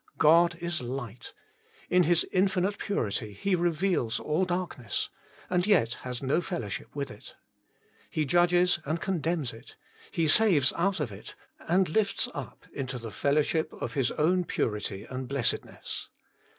[0.31, 1.31] 'God is Light;'
[1.87, 5.11] in His infinite Purity He reveals all darkness,
[5.47, 7.35] and yet has no fellowship with it.
[8.09, 9.75] He judges and condemns it;
[10.09, 15.03] He saves out of it, and lifts up into the fellowship of His own purity
[15.05, 16.09] and blessedness.